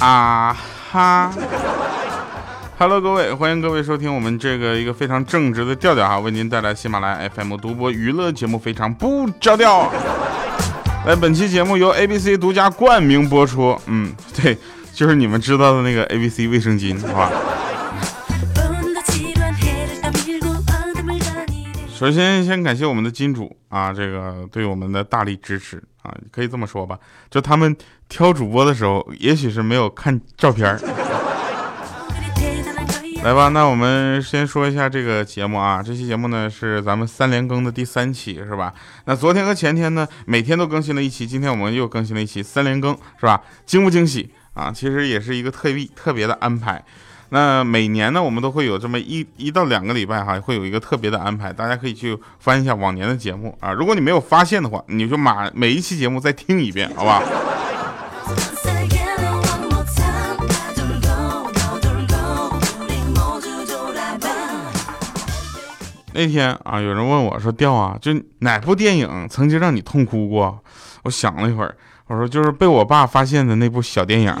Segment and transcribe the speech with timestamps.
[0.00, 0.56] 啊
[0.90, 1.30] 哈
[2.78, 9.92] ，Hello，各位，欢迎各位收听我们这个一个非常正直的调调哈，为您带来喜马拉雅 FM 独播娱乐节目，非常不着调。
[11.06, 14.10] 来，本期节目由 ABC 独家冠名播出，嗯，
[14.42, 14.56] 对，
[14.94, 17.30] 就是你们知道的那个 ABC 卫生巾，好吧？
[22.00, 27.76] 首先，先感谢我们的金主啊，这个对我们的大力支持啊，可以这么说吧，就他们
[28.08, 30.80] 挑主播的时候，也许是没有看照片儿
[33.22, 38.72] 来吧，那我们先说一下这个节目啊，这期节目呢是咱们三连更的第三期，是吧？
[39.04, 43.42] 那昨天和前天呢，每天都更新了一期，今天我们又更新了一期三连更，是吧？
[43.66, 44.72] 惊不惊喜啊？
[44.74, 46.82] 其实也是一个特别特别的安排。
[47.32, 53.72] 那每年呢，我们都会有这么一一到两个礼拜哈，会有一个特别的安排，大家可以去翻一下往年的节目啊。
[53.72, 57.22] 如果你没有发现的话，你就马每一期节目再听一遍，好吧？
[66.12, 70.58] 那天啊，有人问我说：“调啊，就哪部电影曾经让你痛哭过？”
[71.04, 71.76] 我想了一会儿，
[72.08, 74.36] 我说：“就是被我爸发现的那部小电影。”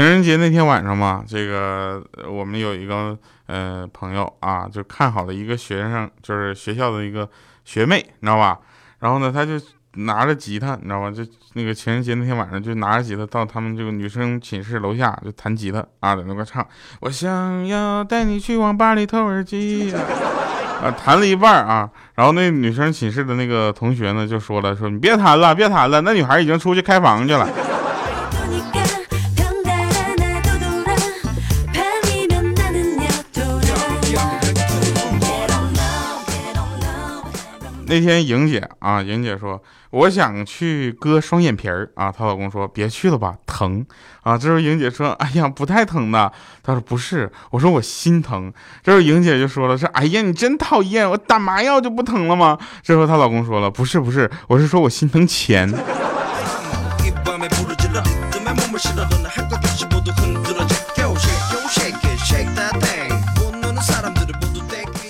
[0.00, 7.28] 情人节那天晚上嘛，这个我们有一个呃朋友啊，就看好了一个学生，就是学校的一个
[7.66, 8.58] 学妹，你知道吧？
[9.00, 9.60] 然后呢，他就
[9.96, 11.10] 拿着吉他，你知道吧？
[11.10, 16.66] 就那个情人节那天晚上，就拿着吉他到他们这个女生寝室楼下就弹吉他啊，在那块唱。
[17.00, 19.92] 我想要带你去网吧里偷耳机
[20.82, 27.46] 啊，弹了一半啊，然后那女生寝室的那个同学呢就说了，说你别弹了，别弹了，那女孩已经出去开房去了。
[37.90, 43.84] 那天莹姐啊，莹姐说我想去割双眼皮儿啊，她老公说别去了吧，疼
[44.22, 44.38] 啊。
[44.38, 46.30] 这时候莹姐说，哎呀，不太疼的。
[46.62, 48.52] 她说不是，我说我心疼。
[48.84, 52.56] 这时候莹姐就说了，说哎呀，你真讨厌，我打麻药就不疼了吗？
[52.80, 55.68] 这时候她老公说了，不是不是，我是说我心疼钱。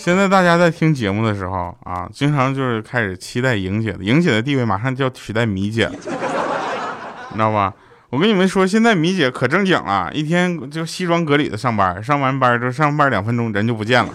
[0.02, 7.74] 现在大家在听节目的时候啊，经常就是开始期待莹姐的，莹姐的地位马上就要取代米姐了，你知道吧？
[8.08, 14.10] 我跟你们说，现在米姐可正经了，一天就西装革履的上班，上完班就上班两分钟人就不见了。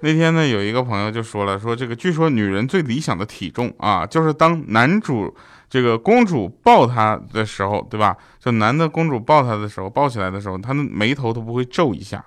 [0.00, 5.34] 那天呢，有一个朋友就说了，说这个据说女人最理想的体重啊，就是当男主
[5.70, 8.14] 这个公主抱她的时候，对吧？
[8.38, 12.22] 就男的公主抱她的时候，抱起来的时候，他的眉头都不会皱一下。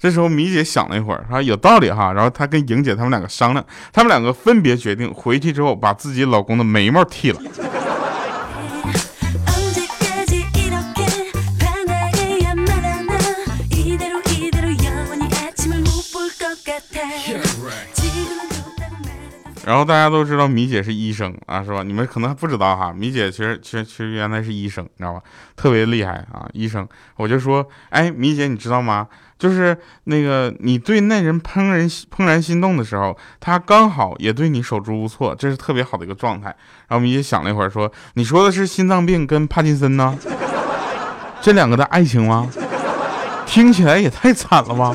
[0.00, 2.10] 这时候米姐想了一会儿，说有道理哈。
[2.14, 3.62] 然后她跟莹姐他们两个商量，
[3.92, 7.40] 他们两个分别决定回去之后把自己老公的眉毛剃了。
[19.66, 21.82] 然后大家都知道米姐是医生啊，是吧？
[21.82, 25.20] 你们可能还不知道哈，米姐其实其实其实原来是医生，你知道吧？
[25.54, 26.88] 特别厉害啊，医生。
[27.16, 29.06] 我就说，哎，米姐，你知道吗？
[29.40, 29.74] 就是
[30.04, 36.54] 那个你对那人怦然怦然心动的时候，他刚好也对你手足无措，这是特别好的一个状态。
[36.88, 40.14] 然后米姐想了一会儿，说：“你说的是心脏病跟帕金森呢？
[41.40, 42.46] 这两个的爱情吗？
[43.46, 44.94] 听起来也太惨了吧！”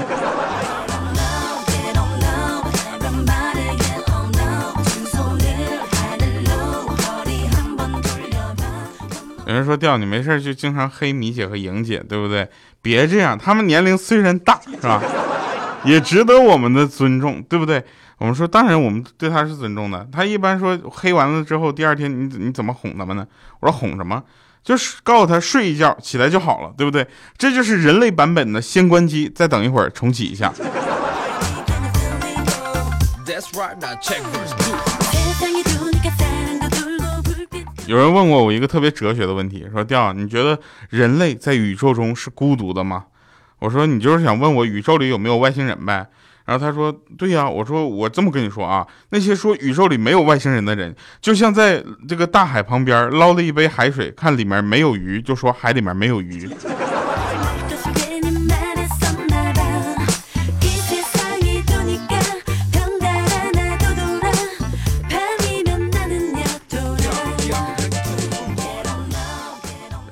[9.47, 12.49] 有人说调你没事就经常黑米姐和莹姐，对不对？
[12.85, 15.01] 别这样，他们年龄虽然大，是吧？
[15.83, 17.83] 也值得我们的尊重，对不对？
[18.19, 20.07] 我们说，当然我们对他是尊重的。
[20.11, 23.25] 他一般说黑完了之后，第二天你你怎么哄他们呢？
[23.59, 24.21] 我说哄什么？
[24.63, 27.07] 就是告诉他睡一觉，起来就好了，对不对？
[27.39, 30.53] 这就是人类版本的先关机，再等一会儿重启一下。
[37.87, 40.59] 有人问过我一个特别哲学的问题，说调，你觉得
[40.89, 43.05] 人类在宇宙中是孤独的吗？
[43.59, 46.07] 我说你就是想问我宇宙里有没有外星人呗？
[46.45, 47.47] 然后他说对呀。
[47.47, 56.49] 我说我这么跟你说啊，那些说宇宙里没有外星人的人，就像在这个大海旁边捞了一杯海水，看里面没有鱼，就说海里面没有鱼。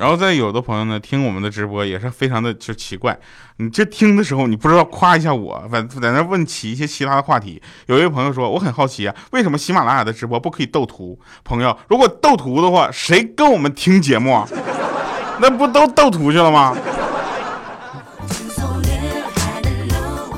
[0.03, 3.17] 然后在有的朋友呢听我们的直播也是非常的就奇怪，
[3.55, 7.61] 你这听的时候你不知道夸一下我，反在那问起一些其他的话题。
[7.85, 11.17] 有一位朋友说我很好奇啊，为什么喜马拉雅的直播不可以斗图？
[11.45, 14.45] 朋友，如果斗图的话，谁跟我们听节目啊？
[15.39, 16.75] 那不都斗图去了吗？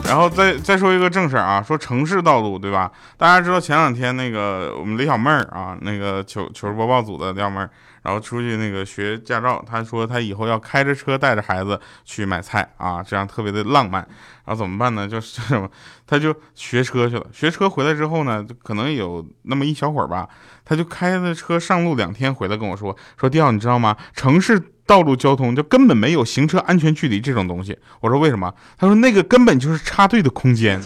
[0.07, 2.91] 然后再再说一个正事儿啊，说城市道路对吧？
[3.17, 7.67] 大家知道前两天那个我们李小妹儿啊，那个糗糗事播报组的李小妹儿，
[8.05, 14.07] 然后出去那个学驾照，他说他以后要开着车带着孩子去买菜啊，这样特别的浪漫。
[14.45, 15.07] 然后怎么办呢？
[15.07, 15.67] 就是什么，
[16.05, 17.25] 他就学车去了。
[17.33, 20.29] 学车回来之后呢，可能有那么一小会儿吧，
[20.63, 23.97] 他就开着车上路两天，回来跟我说说迪奥，你知道吗？
[24.13, 24.61] 城市。
[24.87, 27.75] 道路交通就根本没有行车安全距离这种东西。
[28.01, 28.53] 我说为什么？
[28.77, 30.79] 他说那个根本就是插队的空间。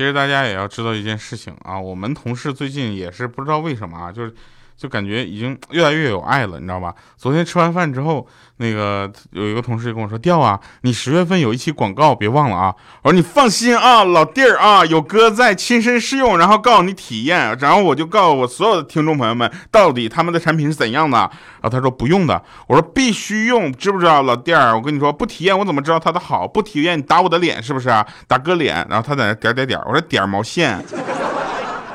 [0.00, 4.32] 其实大家也要知道一件事情啊，我们同事最近也是不知道为什么啊，就是。
[4.80, 6.94] 就感觉已经越来越有爱了，你知道吧？
[7.18, 12.74] 昨天吃完饭之后，那个有一个同事跟我说：“调啊，你十月份有一期广告，别忘了啊。”
[13.04, 21.18] 我说：“你放心啊，老弟儿啊，有哥在亲身试用，然后告诉你体验，然后我就告诉我所有的听众朋友们，到底他们的产品是怎样的。”
[21.60, 24.74] 然后他说：“不用的。”我说：“必须用，知不知道，老弟儿？
[24.74, 26.48] 我跟你说，不体验我怎么知道它的好？
[26.48, 28.06] 不体验你打我的脸是不是啊？
[28.26, 28.86] 打哥脸？
[28.88, 30.82] 然后他在那点点点，我说点毛线？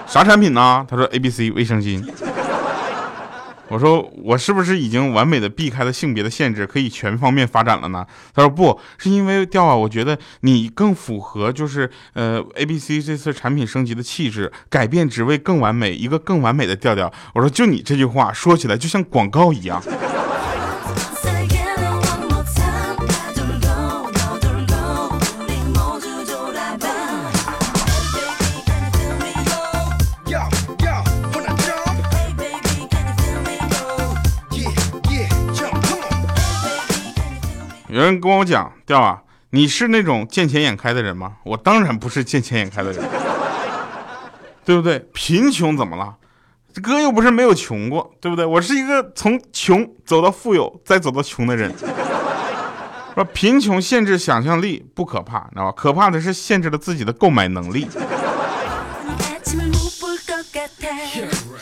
[0.05, 0.85] 啥产品呢？
[0.87, 2.07] 他说 A B C 卫生巾。”
[3.67, 8.05] 我说我是不是已经完美的避开了性别的限制，可以全方面发展了呢？
[8.33, 17.11] 他说不是因为调啊，我觉得你更符合就是呃 A B C 这次产品升级的气质，改变只为更完美，一个更完美的调调。
[17.33, 19.81] 我说就你这句话说起来就像广告一样。
[37.95, 41.35] 有人跟我讲，调啊，你是那种见钱眼开的人吗？
[41.45, 43.01] 我当然不是见钱眼开的人，
[44.65, 44.99] 对不对？
[45.13, 46.13] 贫穷怎么了？
[46.83, 48.45] 哥又不是没有穷过，对不对？
[48.45, 51.73] 我是一个从穷走到富有，再走到穷的人。
[53.13, 55.71] 说贫穷限制想象力不可怕，知道吧？
[55.71, 57.87] 可怕的是限制了自己的购买能力。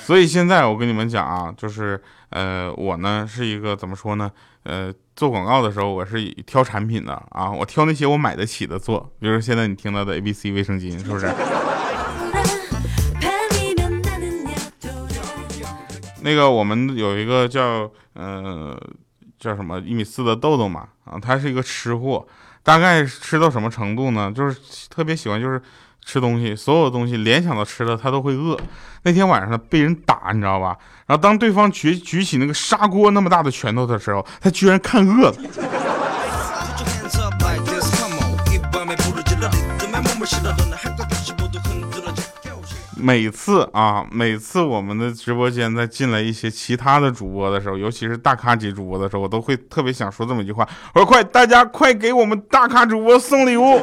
[0.03, 4.31] 所以现在我跟你们讲啊，就是呃，我呢是一个怎么说呢？
[4.63, 4.93] 呃。
[5.15, 11.31] 做广告的时候，我是挑产品的啊，我挑那些我买得起的做，比如现在你听到的 A B C 卫生巾，是不是？
[16.23, 18.75] 那个我们有一个叫呃
[19.37, 22.25] 叫什么一米四的豆豆嘛，啊，他是一个吃货，
[22.63, 24.31] 大概吃到什么程度呢？
[24.35, 24.59] 就是
[24.89, 25.61] 特别喜欢就是
[26.05, 28.57] 吃东西，所有东西联想到吃的他都会饿。
[29.03, 30.77] 那天晚上被人打，你知道吧？
[31.05, 35.35] 然后当对方举举起那个砂锅那么大的拳头的时候，他居然看饿了。
[42.95, 53.81] 每次啊，每次我们的直播间在进来一些其他的主播的时候，尤其是大咖级主播的时候，我都会特别想说这么一句话：我说快，大家快给我们大咖主播送礼物。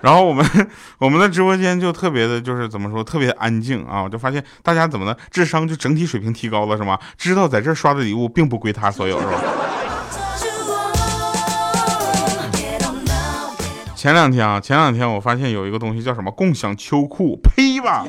[0.00, 0.44] 然后我们
[0.98, 4.02] 我们的直播间就特别的，就是怎么说，特别安静啊！
[4.02, 6.98] 我就发现大家怎么的，智商就整体水平提高了，是吗？
[7.18, 9.32] 知道在这刷的礼物并不归他所有，是吧？
[13.94, 18.06] 前两天啊，前两天我发现有一个东西叫什么共享秋裤，呸吧！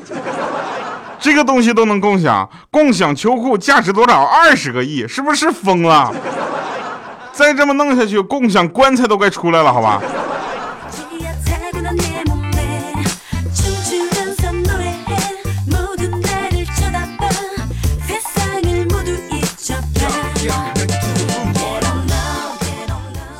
[1.20, 4.24] 这个东西都能共享，共享秋裤价值多少？
[4.24, 6.10] 二十个亿，是不是疯了？
[7.32, 10.00] 再这么弄下去，共享棺材都该出来了，好吧？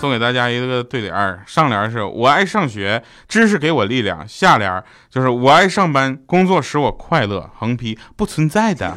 [0.02, 7.48] 送给大家一个对联上联是我爱上学，知识给我力量；下联就是我爱上班，工作使我快乐。
[7.56, 8.96] 横批不存在的。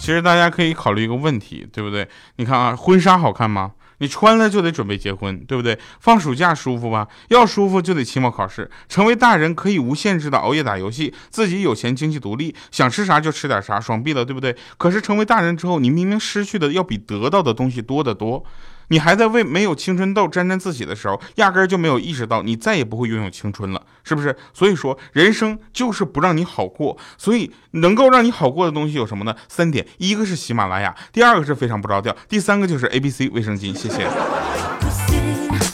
[0.00, 2.08] 其实大家可以考虑一个问题，对不对？
[2.38, 3.70] 你看啊，婚纱好看吗？
[3.98, 5.78] 你穿了就得准备结婚，对不对？
[6.00, 7.08] 放暑假舒服吧？
[7.28, 8.70] 要舒服就得期末考试。
[8.88, 14.56] 成为大人可以无限制的熬夜打游戏，自己有钱经济独立，想吃啥就吃点啥，爽毙了，对不对？
[14.76, 18.44] 可是成为大人之后，你明明失去的要比得到的东西多得多。
[18.88, 24.36] 你还在为没有青春痘沾沾自喜的时候，压根儿就没有意识到你再也不会拥有青春了，是不是？
[24.52, 26.96] 所以说，人生就是不让你好过。
[27.18, 29.34] 所以能够让你好过的东西有什么呢？
[29.48, 33.74] 三点，一个是喜马拉雅，第二个是非常不着调，第三个就是 A B C 卫生巾。
[33.76, 34.06] 谢谢。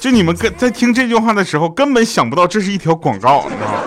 [0.01, 3.81] 就你们跟在听这句话的时候，根本想不到这是一条广告，你知道吗？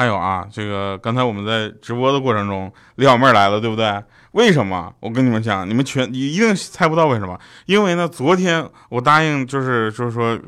[0.00, 4.02] 还有啊，这个刚才我们在直播的过程中，李小妹来了，对不对？
[4.30, 4.90] 为什么？
[4.98, 7.38] 我跟你们讲，你们全你一定猜不到为什么？
[7.66, 10.40] 因为呢，昨天我答应就是就是说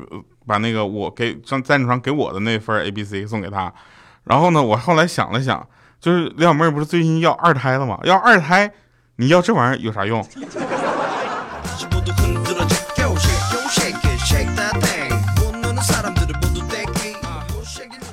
[0.47, 3.71] 把那个我给上赞助商给我的那份 A B C 送给他，
[4.23, 5.63] 然后呢，我后来想了想，
[5.99, 7.99] 就是李小妹不是最近要二胎了吗？
[8.05, 8.71] 要二胎，
[9.17, 10.27] 你要这玩意儿有啥用？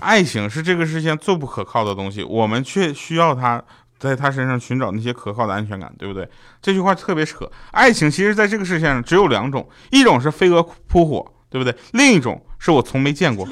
[0.00, 3.62] 爱情是这个世界上最不可靠的东西，我们却需要他，
[3.99, 6.28] 在他身上寻找那些可靠的安全感，对不对？
[6.61, 7.50] 这句话特别扯。
[7.71, 11.75] 爱情其实在这个世界上只有两种，一种是飞蛾扑火，对不对？
[11.92, 13.47] 另一种是我从没见过。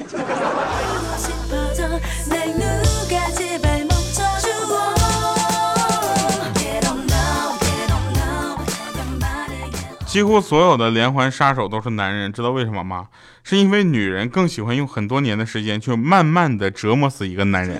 [10.09, 13.09] 几乎所有的连环杀手都是男人，知道为什么吗？
[13.43, 17.79] 是因为女人更喜欢用很多年的时间去慢慢的折磨死一个男人。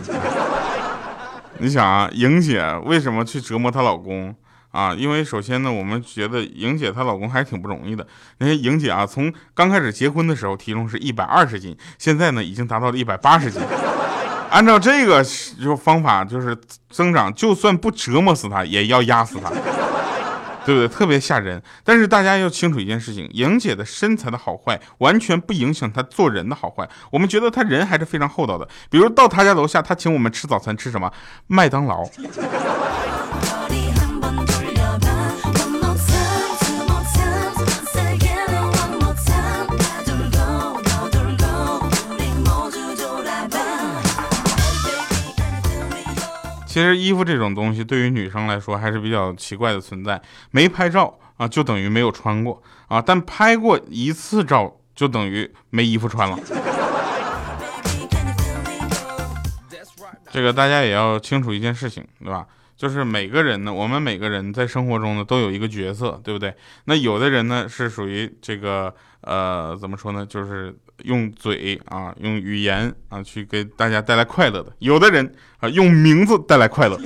[1.57, 4.35] 你想啊，莹姐为什么去折磨她老公
[4.69, 4.93] 啊？
[4.93, 8.05] 因为首先呢，我们觉得莹姐她老公还挺不容易的。
[8.37, 13.59] 那些莹姐啊，从刚开始结婚的时候体重是一百二十斤，现在呢已经达到了一百八十斤。
[14.51, 15.25] 按照这个
[15.59, 16.55] 就方法就是
[16.91, 19.51] 增长，就算不折磨死他，也要压死他。
[20.65, 20.87] 对不对？
[20.87, 21.61] 特别吓人。
[21.83, 26.89] 但是大家要清楚一件事情：莹姐的身材的好坏完全不影响她做人的好坏。
[27.11, 28.67] 我们觉得她人还是非常厚道的。
[28.89, 31.11] 比如到她家楼下，她请我们吃早餐，吃什么？
[31.47, 32.03] 麦当劳。
[46.79, 50.21] 其实衣服这种东西对于女生来说还是比较奇怪的存在，
[50.51, 56.39] 没拍照啊就等于没有穿过啊，但拍过一次照就等于没衣服穿了。
[60.31, 62.47] 这个大家也要清楚一件事情，对吧？
[62.77, 66.55] 就是每个人呢，我们每个人在生活中呢都有一个角色，对不对？
[66.85, 70.25] 那有的人呢是属于这个呃怎么说呢？
[70.25, 74.71] 就是用嘴啊，用语言啊，去给大家带来快乐的。
[74.79, 76.99] 有的人啊，用名字带来快乐。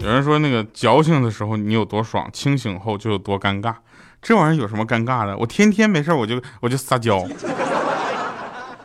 [0.00, 3.74] 有人说那个矫情的时候你有多爽，清醒后就有多尴尬。
[4.20, 5.36] 这玩意儿有什么尴尬的？
[5.36, 7.26] 我天天没事我就我就撒娇。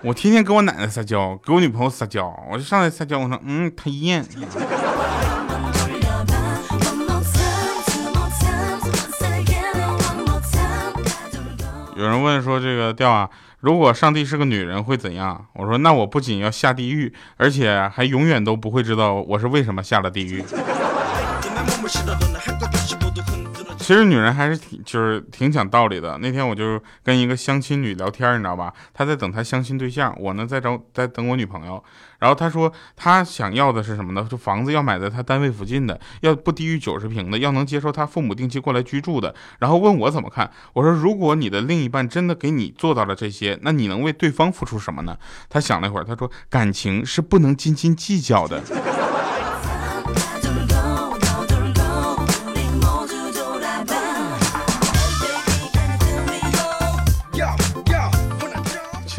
[0.02, 4.26] 我天天跟我奶奶撒娇，给我女朋友撒娇，我就上来撒娇，我说嗯，讨厌。
[11.98, 13.30] 有人问说这个调啊，
[13.60, 15.48] 如果上帝是个女人会怎样？
[15.54, 20.42] 我说那我不仅要下地狱，而且还永远都不会知道我是为什么下了地狱。
[23.90, 26.16] 其实女人还是挺就是挺讲道理的。
[26.20, 28.72] 那天我就跟一个相亲女聊天，你知道吧？
[28.94, 31.84] 她在等她相亲对象，我呢在找在等我女朋友。
[32.20, 34.28] 然后她说她想要的是什么呢？
[34.30, 39.34] 就房子要买在她单位附近的，要不低于九十平的，要能接受她父母定期过来居住的。
[39.58, 40.52] 然后问我怎么看？
[40.74, 45.18] 我说如果你的另一半真的给你做到了这些，那你能为对方付出什么呢？
[45.50, 48.62] 她想了一会儿，她说感情是不能斤斤计较的。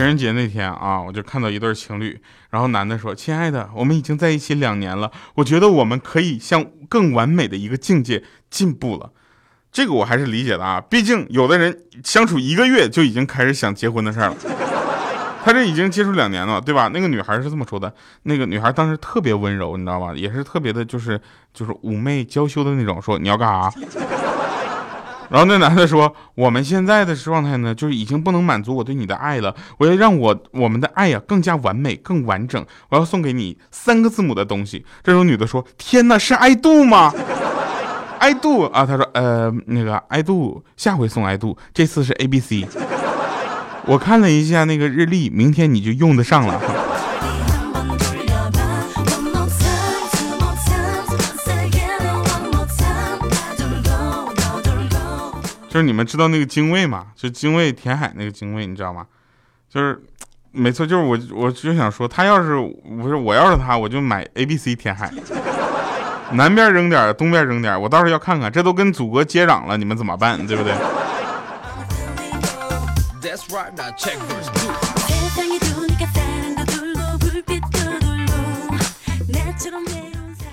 [0.00, 9.11] 情人节那天啊，我就看到一对情侣，然后男的说：“亲爱的，我们已经在一起两年了，我觉得我们可以向更完美的一个境界进步了。”
[9.71, 14.37] 这个我还是理解的啊，毕竟有的人相处一个月就已经开始想结婚的事儿了。
[15.45, 16.88] 他这已经接触两年了，对吧？
[16.95, 17.92] 那个女孩是这么说的，
[18.23, 20.14] 那个女孩当时特别温柔，你知道吧？
[20.14, 21.21] 也是特别的，就是
[21.52, 23.71] 就是妩媚娇羞的那种，说你要干啥？
[25.30, 29.54] 然后那男的说：“我们现在的状态呢，就是已经不能满足我对你的爱了。
[29.78, 32.66] 我要让我我们的爱呀更加完美、更完整。
[32.88, 37.14] 我要送给你三个字母的东西。”这时候女的说：“天哪，是爱度吗？
[38.18, 42.66] 爱度啊？”他说：“呃，那个爱度，下回送爱度，这次是 A B C。
[43.87, 46.60] 我看了一下那个日历，明天你就用得上了。”
[55.71, 57.07] 就是你们知道那个精卫嘛？
[57.15, 59.07] 就精卫填海那个精卫，你知道吗？
[59.73, 60.03] 就是，
[60.50, 62.59] 没错，就是我，我就想说，他要是
[63.00, 65.09] 不是我要是他，我就买 A B C 填海，
[66.33, 70.45] 南边扔点，东边扔点，我到时候要看看，这都跟祖国接壤了，你们怎么办？
[70.45, 70.75] 对不对？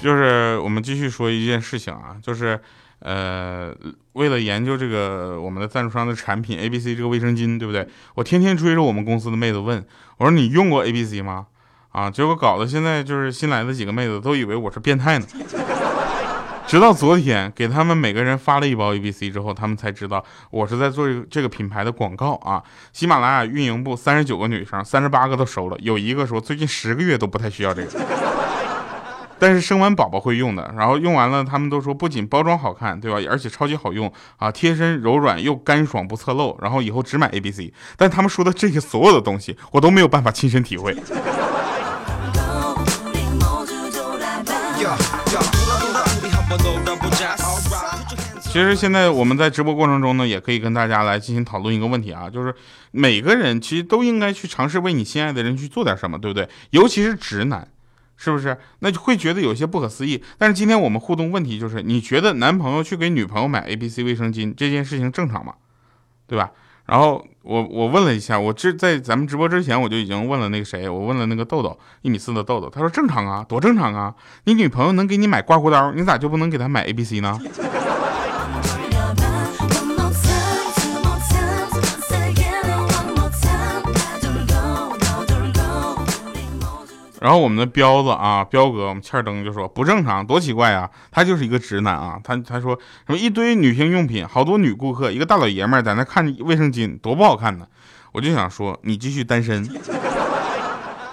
[0.07, 2.57] 就是我们继续说一件事情啊，就是，
[2.99, 3.75] 呃，
[4.13, 7.85] 为了研究这个我们的赞助商的产品 A B C 这个卫生巾，对不对？
[8.15, 9.85] 我天天追着我们公司的妹子问，
[10.15, 11.47] 我说你用过 A B C 吗？
[11.89, 15.25] 啊，结果搞得现在就是新来的几个妹子都以为我是变态呢。
[16.65, 22.63] 直到昨天给他们每个人发了一包 A B C 之后，他们才知道我是在做这个品牌的广告啊。
[22.93, 28.46] 喜马拉雅运营部三十九个女生，三十八个都收了，有一个说最近十个月都不太需要这个。
[29.39, 33.17] 但是生完宝宝会用的，然后用完了，他们都说不仅包装好看，对吧？
[33.29, 37.71] 而且超级好用啊，贴身柔软又干爽不侧漏，然后以后只买 A B C。
[37.95, 40.95] 但他们说的这些所有的东西，我都没有办法亲身体会。
[48.41, 52.55] 其实现在我们在直播过程中呢，也可以跟大家来进行讨论一个问题啊，就是
[52.89, 56.49] 每个人其实都应该去尝试为你心爱的人去做点什么，对不对？
[56.71, 57.67] 尤其是直男。
[58.17, 58.57] 是不是？
[58.79, 60.21] 那就会觉得有些不可思议。
[60.37, 65.53] 但是今天我们互动问题就是，你觉得男朋友去给女朋友买 A B C 卫生巾这件事情正常吗？
[66.27, 66.51] 对吧？
[66.87, 74.15] 然后我我问了一下，我之在咱们直播之前我就已经问了那个谁，我问了那个豆豆一米四的豆豆，他说正常啊，多正常啊！
[74.45, 77.37] 你女朋友能给你买刮胡刀，你咋就不能给她买 A B C 呢？
[87.27, 90.89] 然后我们的彪子啊，彪哥，我们欠灯就说不正常，多奇怪啊！
[91.11, 92.73] 他就是一个直男啊，他他说
[93.05, 97.67] 什么一堆女性用品，好多女顾客，一个大老爷们在那看卫生巾，多不好看呢！
[98.13, 99.61] 我就想说，你继续单身，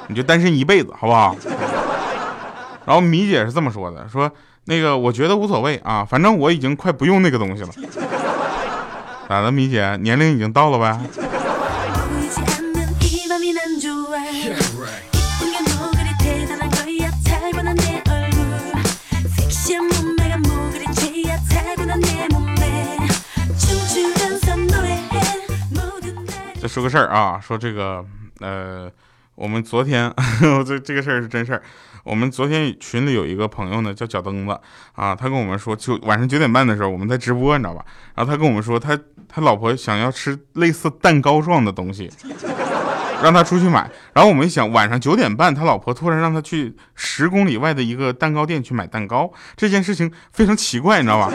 [0.06, 1.34] 你就单身一辈子，好不好？
[2.86, 4.30] 然后米姐是这么说的，说
[4.66, 7.70] 那个我觉得无所谓啊，反正我已经快不用那个东西了。
[9.28, 10.96] 咋的，米姐年龄已经到了呗？
[26.74, 28.04] 说个事儿啊，说这个，
[28.40, 28.90] 呃，
[29.36, 30.12] 我们昨天，
[30.66, 31.62] 这这个事儿是真事儿。
[32.02, 34.58] 我们昨天群里有一个朋友呢，叫脚蹬子
[34.94, 37.84] 啊，他跟我们说，就晚上九点半的时候，我们在直播，你知道吧？
[38.16, 42.10] 然后他跟我们说，他他老婆想要吃类似蛋糕状的东西，
[43.22, 43.88] 让他出去买。
[44.12, 51.32] 然后我们一想，晚上九点半，他老婆突然让他去十公里外的一个蛋糕店去买蛋糕，这件事情非常奇怪，你知道吧？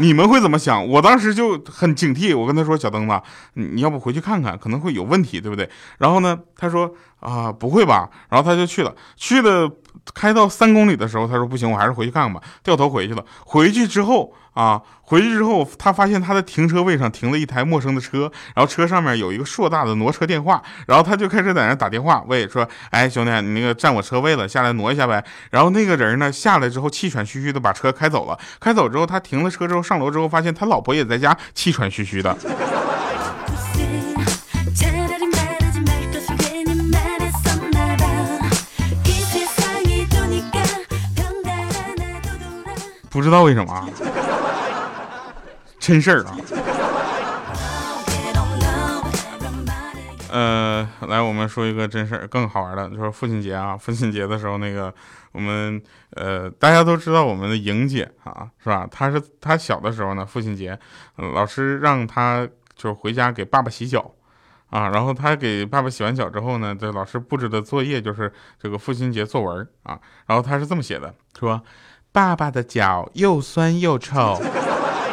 [0.00, 0.86] 你们会怎么想？
[0.88, 3.20] 我当时就很警惕，我跟他说：“小灯子，
[3.54, 9.70] 你要不回去看看，可能会有问题，对不对？”然后呢，他说：“啊，不会吧？”然后他就去了，去了。
[10.14, 12.40] 开到三公里的时候，他说不行，我还是回去看看吧。
[12.62, 13.24] 掉头回去了。
[13.44, 25.24] 回去之后啊，回去之后，他发现他的停车位上停了一台陌生的车，然后车上面有一个硕大的挪车电话，然后他就开始在那打电话，喂，说，哎，兄弟，你那个占我车位了，下来挪一下呗。
[25.50, 28.38] 然后那个人呢，下来之后气喘吁吁的把车开走了。
[28.58, 32.36] 开走之后，他停了车之后上楼之后，发现他老婆也在家，气喘吁吁的。
[43.12, 43.88] 不知道为什么，
[45.80, 46.36] 真事儿啊。
[50.30, 53.76] 呃，来，我们说一个真事儿，更好玩的，就是父亲节啊。
[53.76, 54.94] 父亲节的时候，那个
[55.32, 58.86] 我们呃，大家都知道我们的莹姐啊，是吧？
[58.88, 60.78] 她是她小的时候呢，父亲节，
[61.16, 64.14] 老师让她就是回家给爸爸洗脚
[64.68, 64.90] 啊。
[64.90, 69.98] 然后她给爸爸洗完脚之后呢，这老师布置的作业就是这个父亲节作文啊。
[70.26, 71.60] 然后她是这么写的，说。
[72.12, 74.36] 爸爸的脚又酸又臭，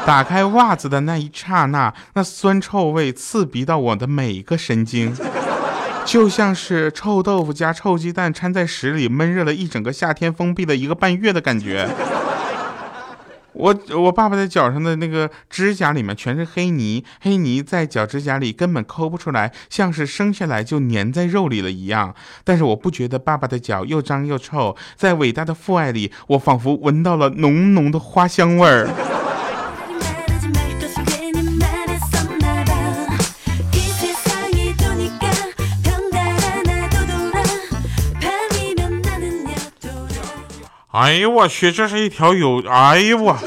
[0.07, 5.13] 打开袜子的那一刹那，那酸臭味刺鼻到我的每一个神经，
[6.05, 11.89] 就像是臭豆腐加臭鸡蛋掺在屎里闷热了一整个夏天，封闭了一个半月的感觉。
[13.51, 22.15] 我我爸爸的脚上的那个指甲里面全是黑泥，黑泥在脚指甲里根本抠不出来，像是生下来就粘在肉里了一样。
[22.45, 28.89] 但是我不觉得爸爸的脚又脏又臭，在伟大的父爱里，我仿佛闻到了浓浓的花香味儿。
[40.89, 43.37] 哎呦我去，这是一条有，哎呦我。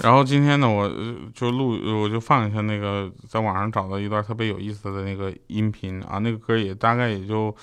[0.00, 0.90] 然后今天呢，我
[1.32, 7.54] 就录，我就放一下那个，在网上找到一段特别有意思的那个音频，啊，那个歌也大概也就。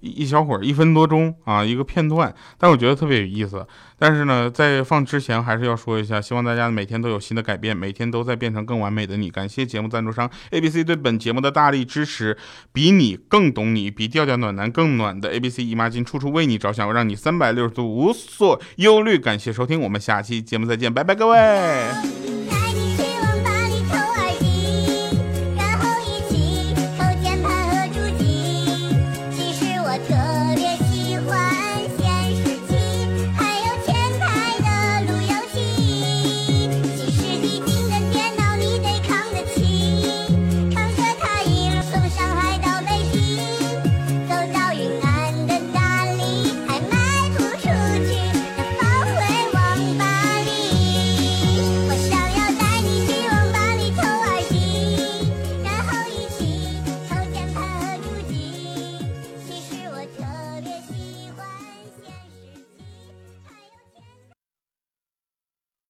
[0.00, 3.64] 一小会儿，一分多钟啊，一个片段，但我觉得特别有意思。
[3.98, 9.30] 但是呢，在放之前还是要说一下，希望大家每天都有新的改变，每天都在变成更完美的你。
[9.30, 12.36] 感谢节目赞助商 A B C 对本节目的大力支持，
[12.72, 19.16] 比你更懂你，比调调暖男更暖的 A B C 姨妈巾，处处为你着想，让你三百六十度无所忧虑。
[19.16, 22.21] 感谢收听，我们下期节目再见，拜拜，各位。